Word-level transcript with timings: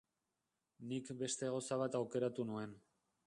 Nik 0.93 1.11
beste 1.19 1.51
gauza 1.53 1.79
bat 1.83 1.99
aukeratu 2.01 2.47
nuen. 2.53 2.77